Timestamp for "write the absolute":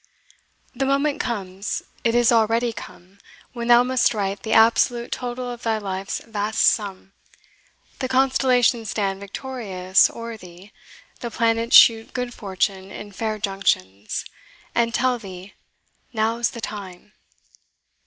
4.15-5.11